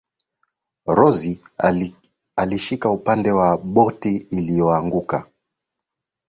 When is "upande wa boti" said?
2.89-4.17